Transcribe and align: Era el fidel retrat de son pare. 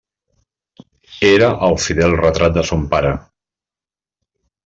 Era 1.31 1.49
el 1.67 1.77
fidel 1.83 2.17
retrat 2.23 2.57
de 2.57 2.65
son 2.71 2.87
pare. 2.97 3.11